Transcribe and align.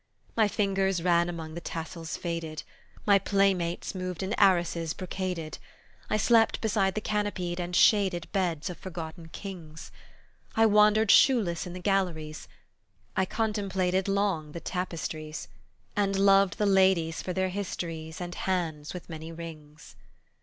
My 0.35 0.47
fingers 0.47 1.03
ran 1.03 1.29
among 1.29 1.53
the 1.53 1.61
tassels 1.61 2.17
faded; 2.17 2.63
My 3.05 3.19
playmates 3.19 3.93
moved 3.93 4.23
in 4.23 4.33
arrases 4.39 4.95
brocaded; 4.95 5.59
I 6.09 6.17
slept 6.17 6.59
beside 6.59 6.95
the 6.95 7.01
canopied 7.01 7.59
and 7.59 7.75
shaded 7.75 8.25
Beds 8.31 8.67
of 8.71 8.79
forgotten 8.79 9.27
kings. 9.27 9.91
I 10.55 10.65
wandered 10.65 11.11
shoeless 11.11 11.67
in 11.67 11.73
the 11.73 11.79
galleries; 11.79 12.47
I 13.15 13.25
contemplated 13.25 14.07
long 14.07 14.53
the 14.53 14.59
tapestries, 14.59 15.47
And 15.95 16.17
loved 16.17 16.57
the 16.57 16.65
ladies 16.65 17.21
for 17.21 17.31
their 17.31 17.49
histories 17.49 18.19
And 18.19 18.33
hands 18.33 18.95
with 18.95 19.07
many 19.07 19.31
rings. 19.31 19.95